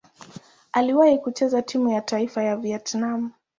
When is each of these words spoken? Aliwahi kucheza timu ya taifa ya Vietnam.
Aliwahi 0.71 1.17
kucheza 1.17 1.61
timu 1.61 1.89
ya 1.89 2.01
taifa 2.01 2.43
ya 2.43 2.57
Vietnam. 2.57 3.31